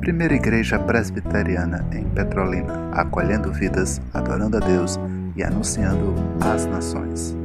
[0.00, 4.98] Primeira Igreja Presbiteriana em Petrolina, acolhendo vidas, adorando a Deus
[5.34, 7.36] e anunciando às nações.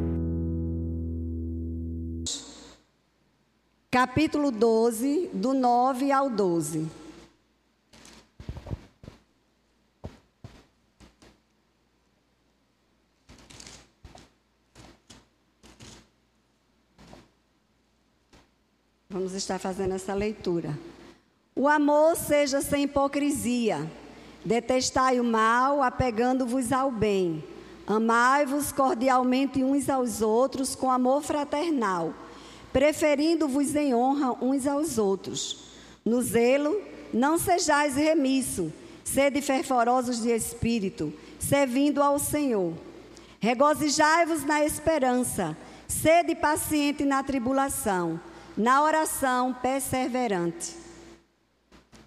[3.90, 7.01] Capítulo 12, do 9 ao 12.
[19.12, 20.80] Vamos estar fazendo essa leitura.
[21.54, 23.86] O amor seja sem hipocrisia.
[24.46, 27.44] Detestai o mal, apegando-vos ao bem.
[27.86, 32.14] Amai-vos cordialmente uns aos outros com amor fraternal,
[32.72, 35.66] preferindo-vos em honra uns aos outros.
[36.06, 36.82] No zelo,
[37.14, 38.72] não sejais remisso,
[39.04, 42.74] sede fervorosos de espírito, servindo ao Senhor.
[43.42, 48.18] Regozijai-vos na esperança, sede paciente na tribulação,
[48.58, 50.76] na oração perseverante.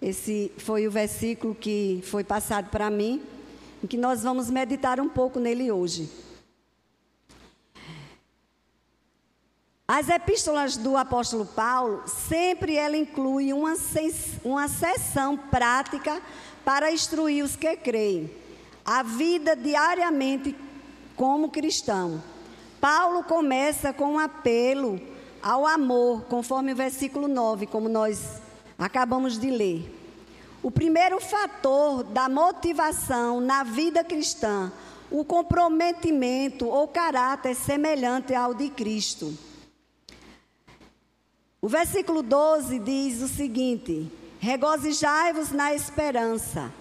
[0.01, 3.21] Esse foi o versículo que foi passado para mim,
[3.81, 6.09] e que nós vamos meditar um pouco nele hoje.
[9.87, 13.73] As epístolas do apóstolo Paulo, sempre ela inclui uma,
[14.43, 16.19] uma sessão prática
[16.63, 18.31] para instruir os que creem,
[18.83, 20.55] a vida diariamente
[21.15, 22.23] como cristão.
[22.81, 24.99] Paulo começa com um apelo
[25.45, 28.41] ao amor, conforme o versículo 9, como nós
[28.79, 29.93] acabamos de ler.
[30.63, 34.73] O primeiro fator da motivação na vida cristã,
[35.11, 39.37] o comprometimento ou caráter semelhante ao de Cristo.
[41.61, 46.73] O versículo 12 diz o seguinte: Regozijai-vos na esperança.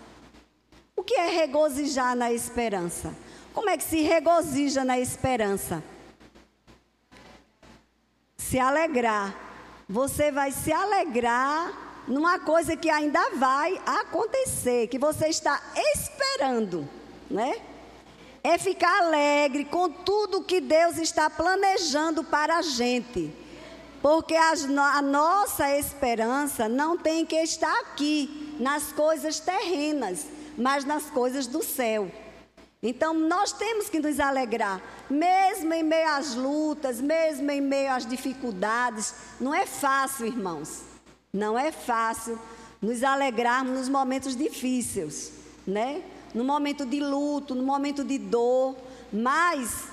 [0.96, 3.14] O que é regozijar na esperança?
[3.52, 5.84] Como é que se regozija na esperança?
[8.54, 9.34] Se alegrar.
[9.88, 15.60] Você vai se alegrar numa coisa que ainda vai acontecer, que você está
[15.92, 16.88] esperando,
[17.28, 17.60] né?
[18.44, 23.34] É ficar alegre com tudo que Deus está planejando para a gente.
[24.00, 31.10] Porque a, a nossa esperança não tem que estar aqui, nas coisas terrenas, mas nas
[31.10, 32.08] coisas do céu.
[32.86, 38.04] Então nós temos que nos alegrar, mesmo em meio às lutas, mesmo em meio às
[38.04, 39.14] dificuldades.
[39.40, 40.82] Não é fácil, irmãos.
[41.32, 42.38] Não é fácil
[42.82, 45.32] nos alegrarmos nos momentos difíceis,
[45.66, 46.02] né?
[46.34, 48.76] No momento de luto, no momento de dor,
[49.10, 49.84] mas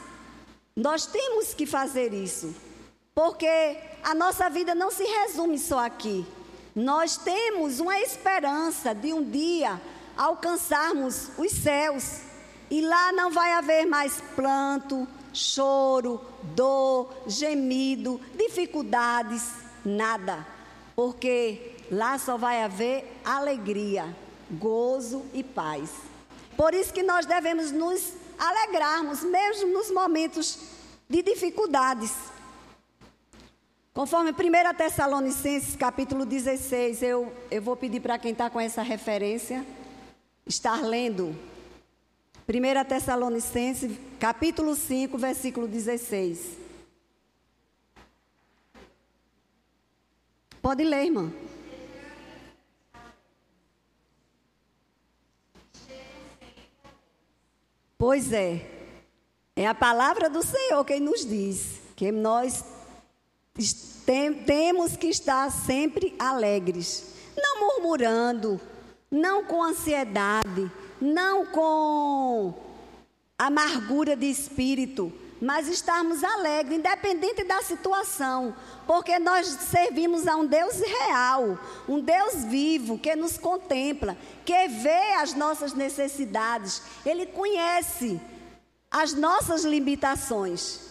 [0.75, 2.53] nós temos que fazer isso,
[3.15, 6.25] porque a nossa vida não se resume só aqui.
[6.75, 9.79] Nós temos uma esperança de um dia
[10.17, 12.21] alcançarmos os céus,
[12.71, 16.19] e lá não vai haver mais planto, choro,
[16.55, 19.43] dor, gemido, dificuldades,
[19.85, 20.47] nada
[20.95, 24.15] porque lá só vai haver alegria,
[24.51, 25.89] gozo e paz.
[26.55, 30.59] Por isso que nós devemos nos alegrarmos, mesmo nos momentos
[31.09, 32.13] de dificuldades.
[33.93, 34.35] Conforme 1
[34.77, 39.65] Tessalonicenses, capítulo 16, eu, eu vou pedir para quem está com essa referência,
[40.45, 41.35] estar lendo.
[42.53, 46.57] 1 Tessalonicenses, capítulo 5, versículo 16.
[50.61, 51.31] Pode ler, irmã.
[57.97, 58.69] Pois é.
[59.55, 62.65] É a palavra do Senhor quem nos diz que nós
[64.45, 68.59] temos que estar sempre alegres, não murmurando,
[69.09, 70.69] não com ansiedade,
[71.01, 72.53] não com
[73.37, 80.79] amargura de espírito, mas estarmos alegres, independente da situação, porque nós servimos a um Deus
[80.79, 81.57] real,
[81.89, 88.21] um Deus vivo, que nos contempla, que vê as nossas necessidades, Ele conhece
[88.91, 90.90] as nossas limitações.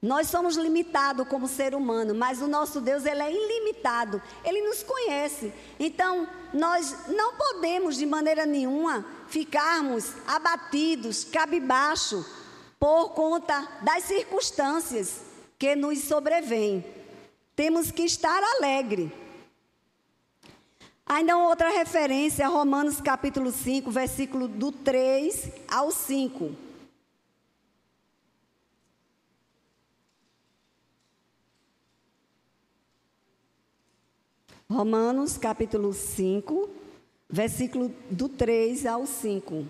[0.00, 4.22] Nós somos limitados como ser humano, mas o nosso Deus ele é ilimitado.
[4.44, 5.52] Ele nos conhece.
[5.78, 12.24] Então, nós não podemos de maneira nenhuma ficarmos abatidos, cabisbaixo,
[12.78, 15.20] por conta das circunstâncias
[15.58, 16.84] que nos sobrevêm.
[17.56, 19.12] Temos que estar alegre.
[21.04, 26.67] Ainda outra referência, Romanos capítulo 5, versículo do 3 ao 5.
[34.70, 36.68] Romanos capítulo 5,
[37.26, 39.64] versículo do 3 ao 5.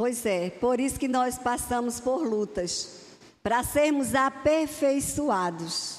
[0.00, 2.88] Pois é, por isso que nós passamos por lutas,
[3.42, 5.98] para sermos aperfeiçoados.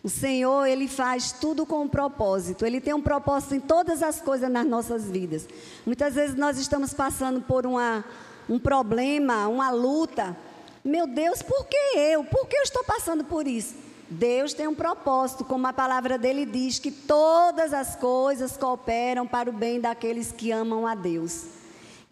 [0.00, 2.64] O Senhor, Ele faz tudo com um propósito.
[2.64, 5.48] Ele tem um propósito em todas as coisas nas nossas vidas.
[5.84, 8.04] Muitas vezes nós estamos passando por uma,
[8.48, 10.36] um problema, uma luta.
[10.84, 12.22] Meu Deus, por que eu?
[12.22, 13.74] Por que eu estou passando por isso?
[14.08, 19.50] Deus tem um propósito, como a palavra dele diz, que todas as coisas cooperam para
[19.50, 21.56] o bem daqueles que amam a Deus.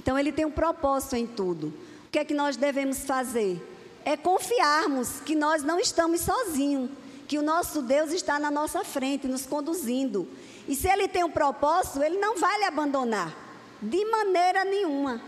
[0.05, 1.73] Então, ele tem um propósito em tudo.
[2.07, 3.59] O que é que nós devemos fazer?
[4.05, 6.91] É confiarmos que nós não estamos sozinhos,
[7.27, 10.29] que o nosso Deus está na nossa frente, nos conduzindo.
[10.69, 13.35] E se ele tem um propósito, ele não vai lhe abandonar,
[13.83, 15.21] de maneira nenhuma.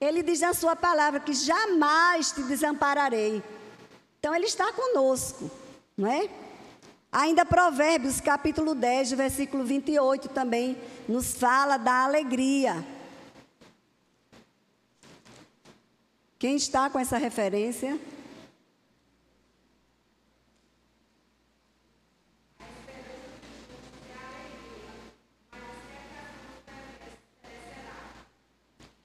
[0.00, 3.42] Ele diz na sua palavra que jamais te desampararei.
[4.18, 5.50] Então, ele está conosco
[5.98, 6.30] não é?
[7.10, 10.76] Ainda Provérbios, capítulo 10, versículo 28 também
[11.08, 12.86] nos fala da alegria.
[16.38, 17.98] Quem está com essa referência?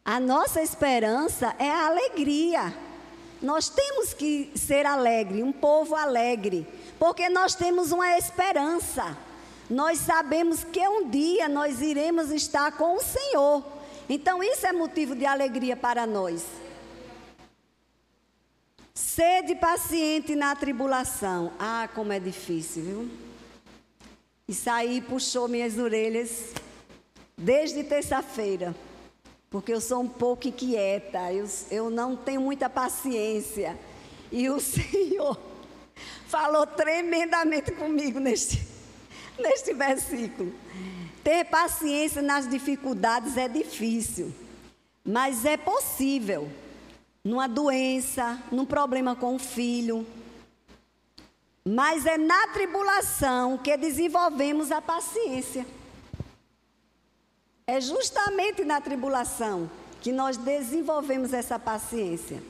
[0.06, 2.72] A nossa esperança é a alegria.
[3.42, 6.68] Nós temos que ser alegre, um povo alegre.
[7.00, 9.18] Porque nós temos uma esperança.
[9.68, 13.66] Nós sabemos que um dia nós iremos estar com o Senhor.
[14.08, 16.44] Então isso é motivo de alegria para nós.
[18.94, 21.52] Sede paciente na tribulação.
[21.58, 23.10] Ah, como é difícil, viu?
[24.48, 26.54] Isso aí puxou minhas orelhas
[27.36, 28.76] desde terça-feira.
[29.50, 33.76] Porque eu sou um pouco inquieta, eu, eu não tenho muita paciência.
[34.32, 35.40] E o Senhor
[36.28, 38.62] falou tremendamente comigo neste,
[39.40, 40.54] neste versículo.
[41.24, 44.32] Ter paciência nas dificuldades é difícil,
[45.04, 46.48] mas é possível.
[47.24, 50.06] Numa doença, num problema com o filho.
[51.66, 55.66] Mas é na tribulação que desenvolvemos a paciência.
[57.66, 59.72] É justamente na tribulação
[60.02, 62.44] que nós desenvolvemos essa paciência.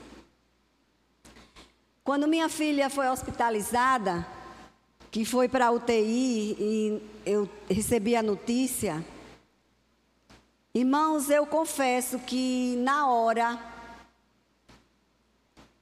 [2.02, 4.26] Quando minha filha foi hospitalizada,
[5.10, 9.02] que foi para a UTI e eu recebi a notícia,
[10.74, 13.56] irmãos, eu confesso que na hora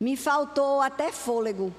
[0.02, 1.72] me faltou até fôlego.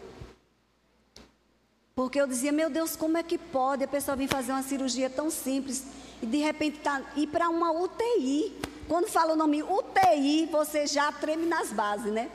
[1.94, 5.10] Porque eu dizia, meu Deus, como é que pode a pessoa vir fazer uma cirurgia
[5.10, 5.84] tão simples
[6.22, 8.58] e de repente tá, ir para uma UTI?
[8.88, 12.32] Quando fala o nome UTI, você já treme nas bases, né?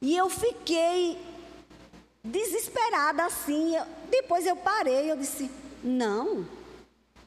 [0.00, 1.22] E eu fiquei
[2.24, 3.74] desesperada assim.
[4.08, 5.50] Depois eu parei, eu disse:
[5.84, 6.46] não,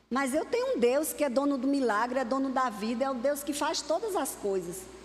[0.10, 3.10] mas eu tenho um Deus que é dono do milagre, é dono da vida, é
[3.12, 4.99] o Deus que faz todas as coisas.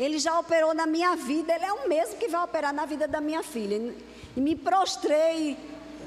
[0.00, 3.06] Ele já operou na minha vida, ele é o mesmo que vai operar na vida
[3.06, 3.94] da minha filha.
[4.34, 5.58] E me prostrei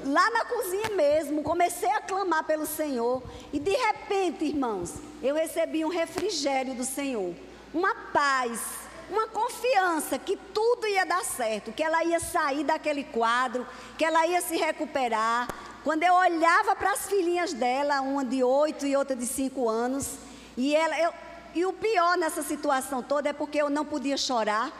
[0.04, 3.22] lá na cozinha mesmo, comecei a clamar pelo Senhor.
[3.52, 7.32] E de repente, irmãos, eu recebi um refrigério do Senhor,
[7.72, 13.66] uma paz uma confiança que tudo ia dar certo, que ela ia sair daquele quadro,
[13.98, 15.48] que ela ia se recuperar.
[15.82, 20.16] Quando eu olhava para as filhinhas dela, uma de oito e outra de cinco anos,
[20.56, 21.12] e ela, eu,
[21.54, 24.72] e o pior nessa situação toda é porque eu não podia chorar,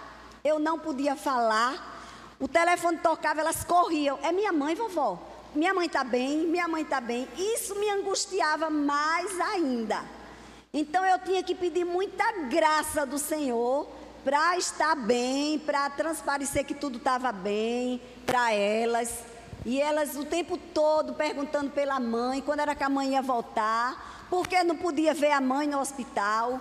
[0.42, 1.92] eu não podia falar.
[2.40, 4.18] O telefone tocava, elas corriam.
[4.22, 5.18] É minha mãe, vovó.
[5.54, 7.28] Minha mãe está bem, minha mãe está bem.
[7.38, 10.02] Isso me angustiava mais ainda.
[10.72, 13.88] Então eu tinha que pedir muita graça do Senhor
[14.24, 19.16] para estar bem, para transparecer que tudo estava bem para elas.
[19.64, 24.23] E elas o tempo todo perguntando pela mãe, quando era que a mãe ia voltar,
[24.34, 26.60] porque não podia ver a mãe no hospital.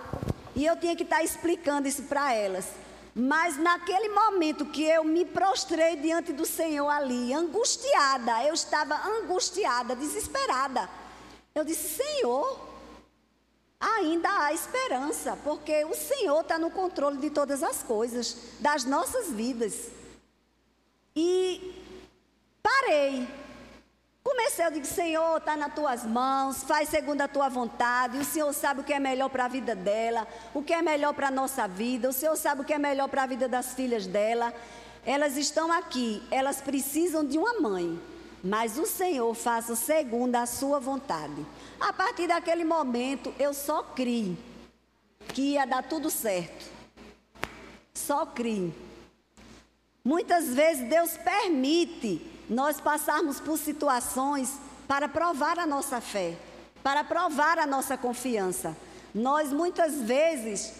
[0.54, 2.68] E eu tinha que estar tá explicando isso para elas.
[3.12, 9.96] Mas naquele momento que eu me prostrei diante do Senhor ali, angustiada, eu estava angustiada,
[9.96, 10.88] desesperada.
[11.52, 12.60] Eu disse: Senhor,
[13.80, 19.32] ainda há esperança, porque o Senhor está no controle de todas as coisas, das nossas
[19.32, 19.88] vidas.
[21.16, 21.74] E
[22.62, 23.43] parei.
[24.64, 28.16] Eu digo, Senhor, está nas tuas mãos, faz segundo a tua vontade.
[28.16, 31.12] O Senhor sabe o que é melhor para a vida dela, o que é melhor
[31.12, 32.08] para a nossa vida.
[32.08, 34.54] O Senhor sabe o que é melhor para a vida das filhas dela.
[35.04, 38.00] Elas estão aqui, elas precisam de uma mãe,
[38.42, 41.44] mas o Senhor faça segundo a sua vontade.
[41.78, 44.34] A partir daquele momento, eu só criei
[45.28, 46.64] que ia dar tudo certo.
[47.92, 48.72] Só criei.
[50.02, 56.36] Muitas vezes Deus permite nós passarmos por situações para provar a nossa fé,
[56.82, 58.76] para provar a nossa confiança.
[59.14, 60.74] Nós muitas vezes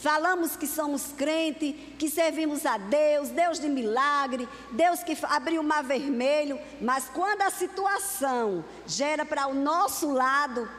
[0.00, 5.64] Falamos que somos crente, que servimos a Deus, Deus de milagre, Deus que abriu o
[5.64, 10.70] mar vermelho, mas quando a situação gera para o nosso lado,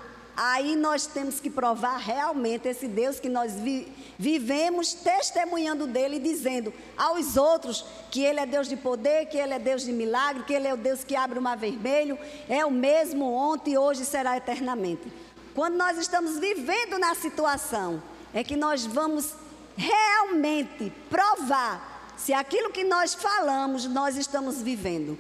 [0.42, 6.20] aí nós temos que provar realmente esse Deus que nós vi, vivemos testemunhando dele e
[6.20, 10.44] dizendo aos outros que ele é Deus de poder, que ele é Deus de milagre,
[10.44, 12.18] que ele é o Deus que abre o mar vermelho,
[12.48, 15.12] é o mesmo ontem, hoje e será eternamente.
[15.54, 18.02] Quando nós estamos vivendo na situação,
[18.34, 19.34] é que nós vamos
[19.76, 25.20] realmente provar se aquilo que nós falamos nós estamos vivendo.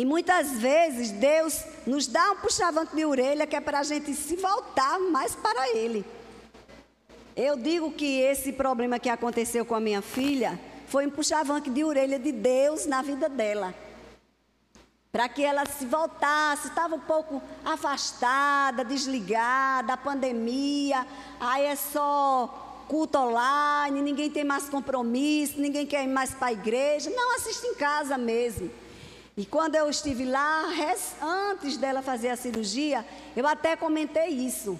[0.00, 4.14] E muitas vezes Deus nos dá um puxavante de orelha que é para a gente
[4.14, 6.02] se voltar mais para Ele.
[7.36, 11.84] Eu digo que esse problema que aconteceu com a minha filha foi um puxavante de
[11.84, 13.74] orelha de Deus na vida dela
[15.12, 21.06] para que ela se voltasse, estava um pouco afastada, desligada, a pandemia,
[21.38, 26.52] aí é só culto online, ninguém tem mais compromisso, ninguém quer ir mais para a
[26.52, 28.70] igreja, não, assiste em casa mesmo.
[29.36, 30.64] E quando eu estive lá,
[31.22, 33.06] antes dela fazer a cirurgia,
[33.36, 34.78] eu até comentei isso.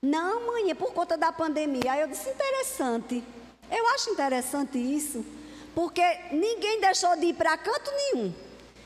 [0.00, 1.92] Não, mãe, é por conta da pandemia.
[1.92, 3.22] Aí eu disse, interessante.
[3.70, 5.24] Eu acho interessante isso,
[5.74, 8.34] porque ninguém deixou de ir para canto nenhum.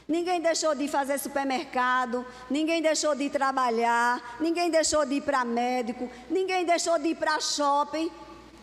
[0.09, 6.09] Ninguém deixou de fazer supermercado, ninguém deixou de trabalhar, ninguém deixou de ir para médico,
[6.31, 8.09] ninguém deixou de ir para shopping.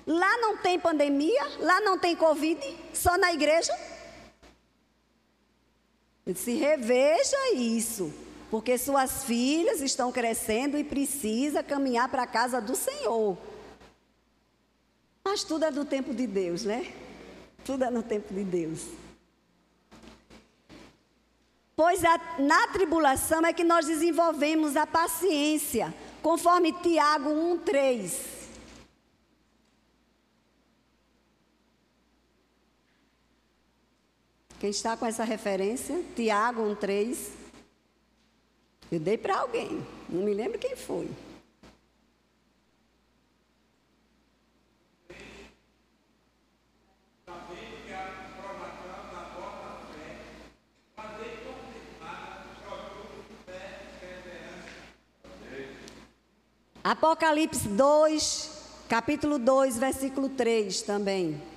[0.08, 2.62] Lá não tem pandemia, lá não tem Covid,
[2.94, 3.74] só na igreja.
[6.32, 8.14] Se reveja isso,
[8.50, 13.38] porque suas filhas estão crescendo e precisa caminhar para a casa do Senhor.
[15.26, 16.94] Mas tudo é do tempo de Deus, né?
[17.66, 18.88] Tudo é no tempo de Deus.
[21.76, 28.43] Pois a, na tribulação é que nós desenvolvemos a paciência, conforme Tiago 1,3.
[34.64, 36.02] Quem está com essa referência?
[36.16, 37.32] Tiago 1,3.
[38.90, 41.10] Eu dei para alguém, não me lembro quem foi.
[56.82, 61.53] Apocalipse 2, capítulo 2, versículo 3 também.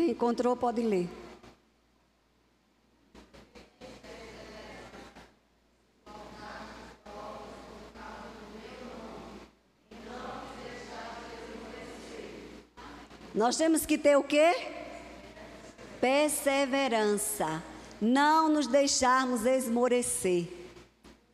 [0.00, 1.10] Quem encontrou pode ler.
[13.34, 14.54] Nós temos que ter o quê?
[16.00, 17.62] Perseverança.
[18.00, 20.48] Não nos deixarmos esmorecer.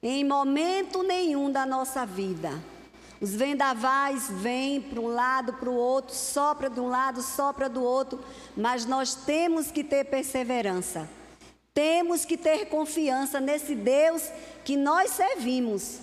[0.02, 2.50] Em momento nenhum da nossa vida.
[3.20, 7.82] Os vendavais vêm para um lado, para o outro, sopra de um lado, sopra do
[7.82, 8.20] outro,
[8.56, 11.08] mas nós temos que ter perseverança.
[11.72, 14.22] Temos que ter confiança nesse Deus
[14.64, 15.98] que nós servimos,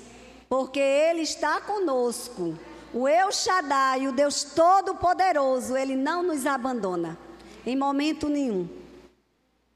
[0.50, 2.58] porque Ele está conosco.
[2.94, 7.18] O El Shaddai, o Deus Todo-Poderoso, Ele não nos abandona
[7.66, 8.68] em momento nenhum.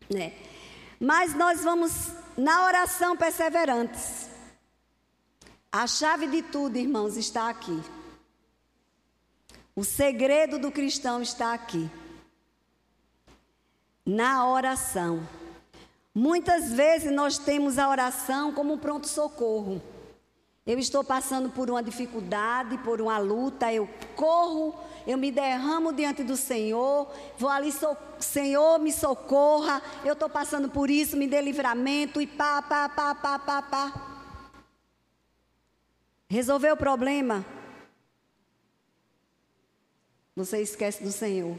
[0.10, 0.34] Né?
[1.00, 1.92] Mas nós vamos
[2.38, 4.30] na oração perseverantes.
[5.72, 7.82] A chave de tudo, irmãos, está aqui.
[9.76, 11.90] O segredo do cristão está aqui.
[14.06, 15.28] Na oração.
[16.16, 19.82] Muitas vezes nós temos a oração como um pronto-socorro.
[20.66, 26.24] Eu estou passando por uma dificuldade, por uma luta, eu corro, eu me derramo diante
[26.24, 31.40] do Senhor, vou ali, so, Senhor, me socorra, eu estou passando por isso, me dê
[31.40, 34.07] livramento e pá, pá, pá, pá, pá, pá.
[36.30, 37.46] Resolveu o problema?
[40.36, 41.58] Você esquece do Senhor.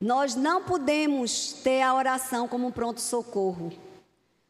[0.00, 3.72] Nós não podemos ter a oração como um pronto-socorro.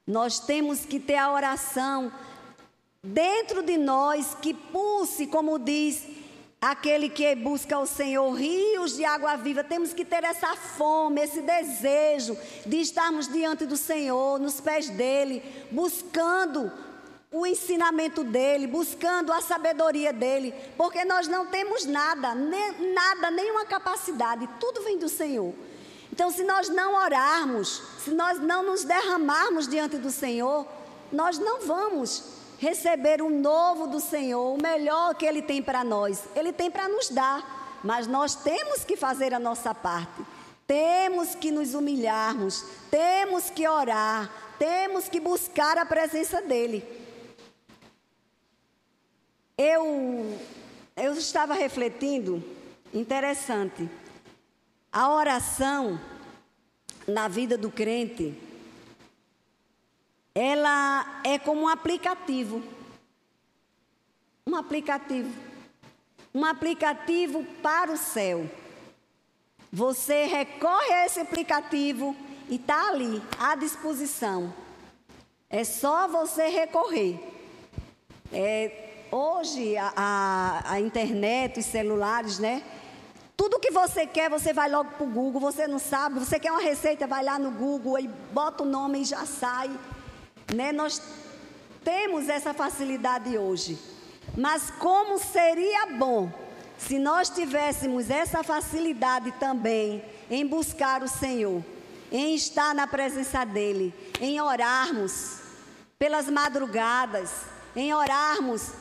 [0.07, 2.13] Nós temos que ter a oração
[3.03, 6.07] dentro de nós que pulse, como diz
[6.61, 9.63] aquele que busca o Senhor, rios de água viva.
[9.63, 12.37] Temos que ter essa fome, esse desejo
[12.67, 16.73] de estarmos diante do Senhor, nos pés dele, buscando
[17.33, 23.65] o ensinamento dele, buscando a sabedoria dele, porque nós não temos nada, nem, nada, nenhuma
[23.65, 25.55] capacidade, tudo vem do Senhor.
[26.13, 30.67] Então, se nós não orarmos, se nós não nos derramarmos diante do Senhor,
[31.11, 32.25] nós não vamos
[32.59, 36.23] receber o novo do Senhor, o melhor que Ele tem para nós.
[36.37, 37.81] Ele tem para nos dar.
[37.83, 40.23] mas nós temos que fazer a nossa parte.
[40.67, 47.02] Temos que nos humilharmos, temos que orar, temos que buscar a presença dEle.
[49.65, 50.41] Eu,
[50.97, 52.43] eu estava refletindo,
[52.93, 53.89] interessante,
[54.91, 56.01] a oração
[57.07, 58.37] na vida do crente,
[60.35, 62.61] ela é como um aplicativo.
[64.45, 65.33] Um aplicativo.
[66.35, 68.51] Um aplicativo para o céu.
[69.73, 72.17] Você recorre a esse aplicativo
[72.49, 74.53] e está ali, à disposição.
[75.49, 77.21] É só você recorrer.
[78.33, 82.63] É, hoje, a, a, a internet, os celulares, né?
[83.37, 85.41] Tudo que você quer, você vai logo para o Google.
[85.41, 89.03] Você não sabe, você quer uma receita, vai lá no Google e bota o nome
[89.03, 89.71] e já sai.
[90.55, 90.73] Né?
[90.73, 91.03] Nós
[91.85, 93.79] temos essa facilidade hoje.
[94.37, 96.31] Mas como seria bom
[96.79, 101.63] se nós tivéssemos essa facilidade também em buscar o Senhor,
[102.11, 105.41] em estar na presença dEle, em orarmos
[105.99, 107.31] pelas madrugadas,
[107.77, 108.73] em orarmos,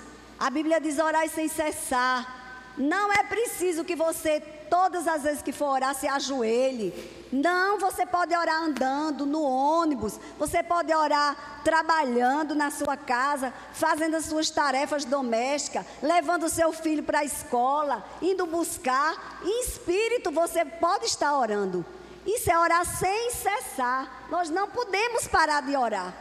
[0.41, 2.73] a Bíblia diz orar sem cessar.
[2.75, 4.39] Não é preciso que você,
[4.71, 6.91] todas as vezes que for orar, se ajoelhe.
[7.31, 14.15] Não, você pode orar andando, no ônibus, você pode orar trabalhando na sua casa, fazendo
[14.15, 19.41] as suas tarefas domésticas, levando o seu filho para a escola, indo buscar.
[19.45, 21.85] Em espírito você pode estar orando.
[22.25, 24.25] Isso é orar sem cessar.
[24.31, 26.15] Nós não podemos parar de orar.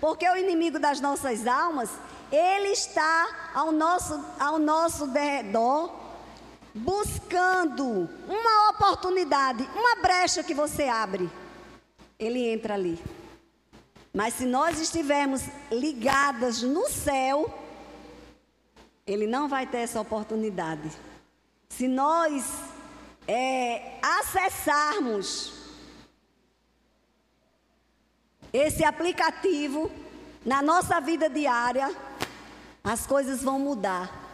[0.00, 1.90] Porque o inimigo das nossas almas,
[2.32, 6.06] ele está ao nosso, ao nosso redor
[6.74, 11.30] buscando uma oportunidade, uma brecha que você abre,
[12.18, 13.02] ele entra ali.
[14.12, 17.52] Mas se nós estivermos ligadas no céu,
[19.06, 20.90] ele não vai ter essa oportunidade.
[21.68, 22.44] Se nós
[23.26, 25.52] é, acessarmos
[28.52, 29.90] esse aplicativo
[30.44, 31.94] na nossa vida diária,
[32.86, 34.24] as coisas vão mudar.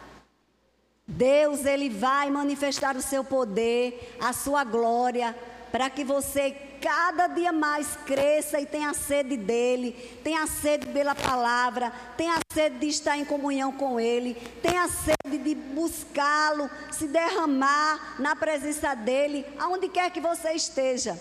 [1.07, 5.35] Deus, Ele vai manifestar o seu poder, a sua glória,
[5.71, 11.91] para que você cada dia mais cresça e tenha sede dEle, tenha sede pela palavra,
[12.15, 18.35] tenha sede de estar em comunhão com Ele, tenha sede de buscá-lo, se derramar na
[18.35, 21.17] presença dEle, aonde quer que você esteja.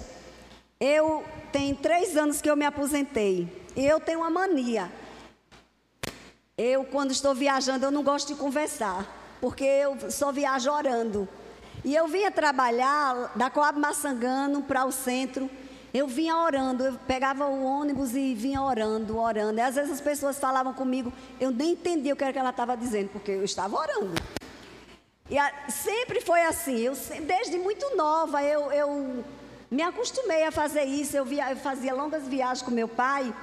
[0.78, 4.90] Eu tenho três anos que eu me aposentei e eu tenho uma mania.
[6.56, 11.28] Eu, quando estou viajando, eu não gosto de conversar porque eu só viajo orando.
[11.84, 15.50] E eu vinha trabalhar da Coab Massangano para o centro.
[15.92, 19.58] Eu vinha orando, eu pegava o ônibus e vinha orando, orando.
[19.58, 22.50] E às vezes as pessoas falavam comigo, eu nem entendia o que, era que ela
[22.50, 24.14] estava dizendo, porque eu estava orando.
[25.28, 26.94] E a, sempre foi assim, eu,
[27.26, 29.24] desde muito nova eu, eu
[29.68, 31.16] me acostumei a fazer isso.
[31.16, 33.34] Eu, via, eu fazia longas viagens com meu pai,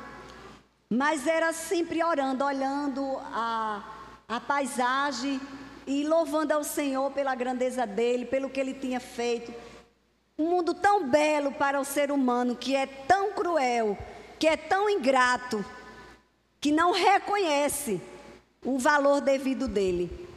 [0.90, 3.84] mas era sempre orando, olhando a,
[4.28, 5.40] a paisagem
[5.86, 9.54] e louvando ao Senhor pela grandeza dele, pelo que ele tinha feito.
[10.38, 13.98] Um mundo tão belo para o ser humano, que é tão cruel,
[14.40, 15.64] que é tão ingrato,
[16.60, 18.02] que não reconhece
[18.64, 20.28] o valor devido dele.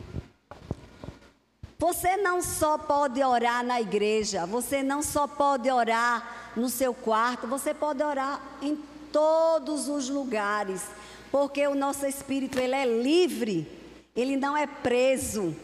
[1.78, 7.46] Você não só pode orar na igreja, você não só pode orar no seu quarto,
[7.46, 8.76] você pode orar em
[9.12, 10.82] todos os lugares,
[11.30, 13.82] porque o nosso espírito ele é livre
[14.14, 15.56] ele não é preso.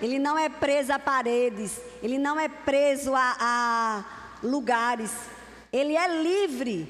[0.00, 1.80] Ele não é preso a paredes.
[2.02, 4.04] Ele não é preso a, a
[4.42, 5.10] lugares.
[5.72, 6.88] Ele é livre.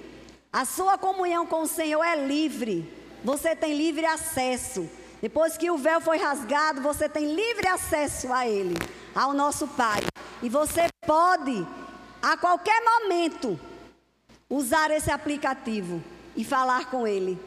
[0.52, 2.92] A sua comunhão com o Senhor é livre.
[3.22, 4.88] Você tem livre acesso.
[5.22, 8.74] Depois que o véu foi rasgado, você tem livre acesso a Ele,
[9.14, 10.00] ao nosso Pai.
[10.42, 11.66] E você pode,
[12.20, 13.58] a qualquer momento,
[14.48, 16.02] usar esse aplicativo
[16.36, 17.38] e falar com Ele.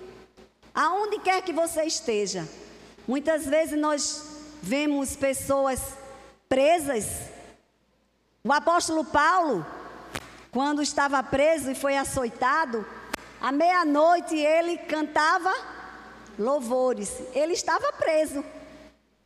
[0.73, 2.47] Aonde quer que você esteja.
[3.07, 4.23] Muitas vezes nós
[4.62, 5.79] vemos pessoas
[6.49, 7.29] presas.
[8.43, 9.65] O apóstolo Paulo,
[10.51, 12.86] quando estava preso e foi açoitado,
[13.41, 15.53] à meia-noite ele cantava
[16.38, 17.12] louvores.
[17.33, 18.43] Ele estava preso,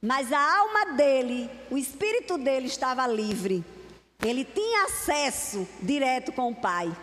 [0.02, 3.64] mas a alma dele, o espírito dele estava livre.
[4.24, 6.96] Ele tinha acesso direto com o Pai.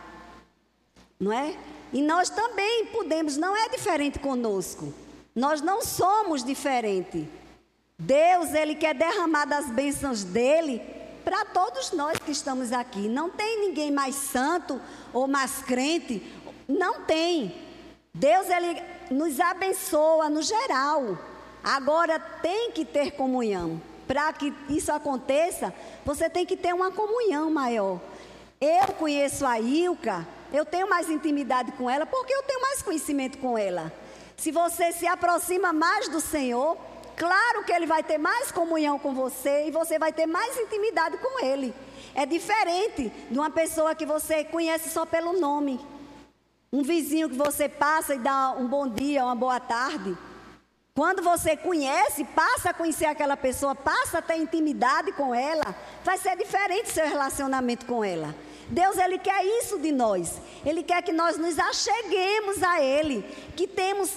[1.18, 1.56] Não é?
[1.92, 4.92] E nós também podemos, não é diferente conosco.
[5.34, 7.26] Nós não somos diferentes.
[7.98, 10.80] Deus, Ele quer derramar das bênçãos dEle
[11.24, 13.08] para todos nós que estamos aqui.
[13.08, 14.80] Não tem ninguém mais santo
[15.12, 16.22] ou mais crente.
[16.68, 17.54] Não tem.
[18.14, 21.18] Deus, Ele nos abençoa no geral.
[21.64, 23.80] Agora tem que ter comunhão.
[24.08, 28.00] para que isso aconteça, você tem que ter uma comunhão maior.
[28.58, 33.38] Eu conheço a Ilka, eu tenho mais intimidade com ela porque eu tenho mais conhecimento
[33.38, 33.92] com ela.
[34.36, 36.76] Se você se aproxima mais do Senhor,
[37.16, 41.18] claro que ele vai ter mais comunhão com você e você vai ter mais intimidade
[41.18, 41.74] com ele.
[42.14, 45.80] É diferente de uma pessoa que você conhece só pelo nome.
[46.72, 50.16] Um vizinho que você passa e dá um bom dia, uma boa tarde.
[50.94, 56.18] Quando você conhece, passa a conhecer aquela pessoa, passa a ter intimidade com ela, vai
[56.18, 58.34] ser diferente seu relacionamento com ela.
[58.70, 60.40] Deus ele quer isso de nós.
[60.64, 63.22] Ele quer que nós nos acheguemos a Ele,
[63.56, 64.10] que temos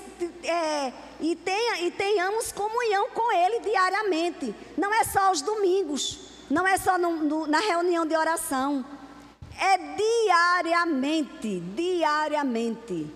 [0.44, 4.54] é, e, tenha, e tenhamos comunhão com Ele diariamente.
[4.78, 8.86] Não é só os domingos, não é só no, no, na reunião de oração.
[9.58, 13.08] É diariamente, diariamente.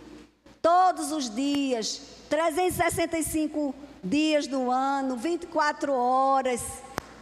[0.61, 6.61] Todos os dias, 365 dias do ano, 24 horas.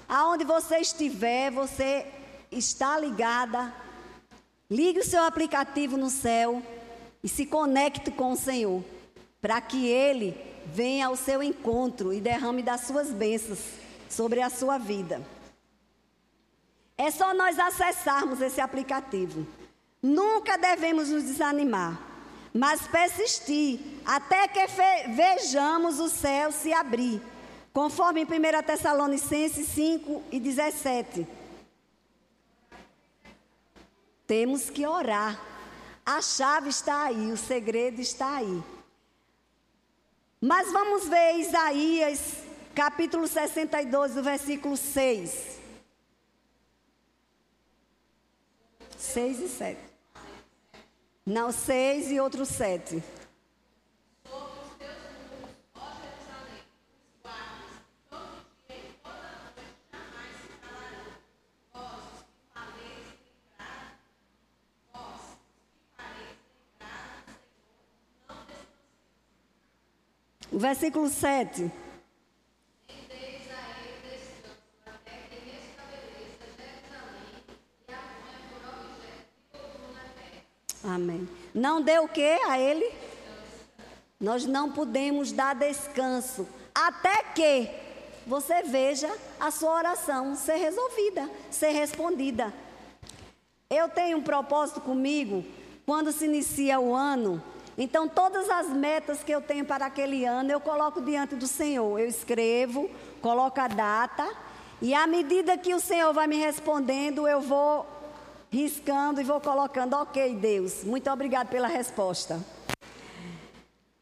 [0.07, 2.05] Aonde você estiver, você
[2.51, 3.82] está ligada
[4.73, 6.59] Ligue o seu aplicativo no céu
[7.23, 8.83] e se conecte com o Senhor,
[9.39, 13.59] para que Ele venha ao seu encontro e derrame das suas bênçãos
[14.09, 15.21] sobre a sua vida.
[16.97, 19.45] É só nós acessarmos esse aplicativo.
[20.01, 22.01] Nunca devemos nos desanimar,
[22.51, 24.59] mas persistir até que
[25.09, 27.21] vejamos o céu se abrir,
[27.71, 31.42] conforme em 1 Tessalonicenses 5 e 17.
[34.33, 35.39] Temos que orar.
[36.03, 38.63] A chave está aí, o segredo está aí.
[40.41, 42.37] Mas vamos ver Isaías,
[42.73, 45.59] capítulo 62, do versículo 6.
[48.97, 49.79] 6 e 7.
[51.23, 53.03] Não, 6 e outro 7.
[70.53, 71.71] O versículo 7.
[80.83, 81.27] Amém.
[81.55, 82.87] Não deu o que a ele?
[84.19, 87.69] Nós não podemos dar descanso até que
[88.27, 92.53] você veja a sua oração ser resolvida, ser respondida.
[93.71, 95.43] Eu tenho um propósito comigo,
[95.83, 97.41] quando se inicia o ano,
[97.77, 101.99] então, todas as metas que eu tenho para aquele ano, eu coloco diante do Senhor.
[101.99, 102.89] Eu escrevo,
[103.21, 104.29] coloco a data,
[104.81, 107.87] e à medida que o Senhor vai me respondendo, eu vou
[108.51, 112.39] riscando e vou colocando, ok, Deus, muito obrigado pela resposta.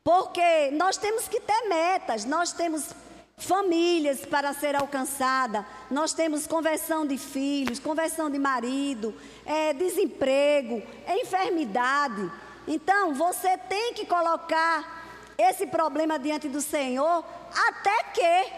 [0.04, 2.90] Porque nós temos que ter metas, nós temos
[3.38, 9.14] famílias para ser alcançada, nós temos conversão de filhos, conversão de marido,
[9.46, 12.30] é, desemprego, enfermidade.
[12.67, 15.02] Então, você tem que colocar
[15.38, 17.26] esse problema diante do Senhor
[17.67, 18.54] até que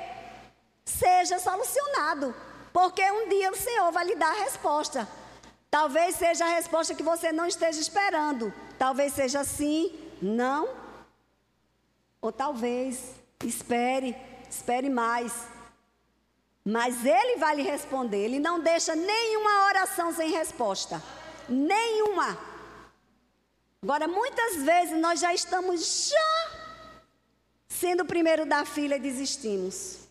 [0.84, 2.36] seja solucionado.
[2.72, 5.08] Porque um dia o Senhor vai lhe dar a resposta.
[5.70, 8.54] Talvez seja a resposta que você não esteja esperando.
[8.78, 10.70] Talvez seja sim, não.
[12.22, 14.16] Ou talvez espere,
[14.50, 15.34] espere mais.
[16.66, 18.18] Mas Ele vai lhe responder.
[18.18, 21.02] Ele não deixa nenhuma oração sem resposta.
[21.48, 22.38] Nenhuma.
[23.84, 26.52] Agora, muitas vezes nós já estamos já
[27.68, 30.08] sendo o primeiro da fila e desistimos.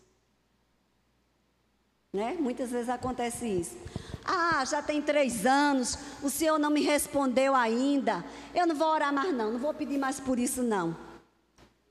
[2.13, 2.37] Né?
[2.39, 3.75] Muitas vezes acontece isso.
[4.23, 8.23] Ah, já tem três anos, o Senhor não me respondeu ainda.
[8.53, 10.95] Eu não vou orar mais, não, não vou pedir mais por isso, não.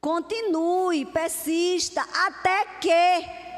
[0.01, 3.52] Continue, persista, até que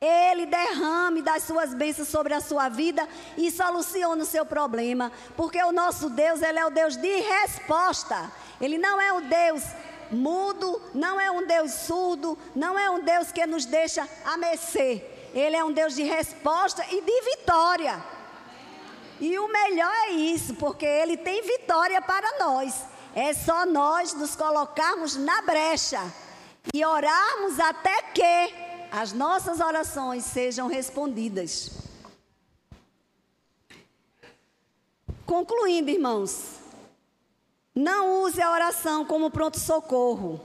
[0.00, 5.10] ele derrame das suas bênçãos sobre a sua vida e solucione o seu problema.
[5.36, 8.30] Porque o nosso Deus, Ele é o Deus de resposta.
[8.60, 9.64] Ele não é um Deus
[10.10, 15.04] mudo, não é um Deus surdo, não é um Deus que nos deixa a mercê.
[15.34, 18.00] Ele é um Deus de resposta e de vitória.
[19.20, 22.84] E o melhor é isso, porque Ele tem vitória para nós.
[23.16, 26.00] É só nós nos colocarmos na brecha
[26.72, 31.70] e orarmos até que as nossas orações sejam respondidas.
[35.26, 36.56] Concluindo, irmãos,
[37.74, 40.40] não use a oração como pronto-socorro,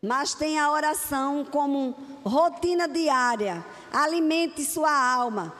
[0.00, 3.64] mas tenha a oração como rotina diária.
[3.92, 5.54] Alimente sua alma,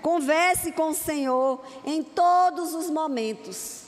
[0.00, 3.83] converse com o Senhor em todos os momentos.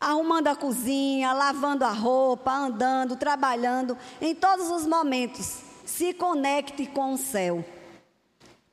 [0.00, 5.66] Arrumando a cozinha, lavando a roupa, andando, trabalhando, em todos os momentos.
[5.84, 7.64] se conecte com o céu,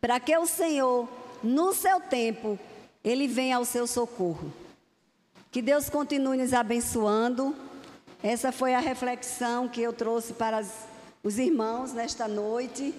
[0.02, 1.08] para que o Senhor,
[1.42, 2.60] no seu tempo,
[3.02, 4.52] ele venha ao seu socorro.
[5.50, 7.56] Que Deus continue nos abençoando.
[8.22, 10.62] Essa foi a reflexão que eu trouxe para
[11.24, 12.94] os irmãos nesta noite.